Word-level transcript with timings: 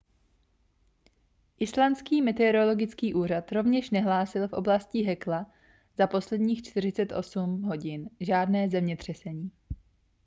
islandský 1.59 2.21
meteorologický 2.21 3.13
úřad 3.13 3.51
rovněž 3.51 3.89
nehlásil 3.89 4.47
v 4.47 4.53
oblasti 4.53 5.01
hekla 5.01 5.45
za 5.97 6.07
posledních 6.07 6.63
48 6.63 7.61
hodin 7.61 8.09
žádné 8.19 8.69
zemětřesení 8.69 9.51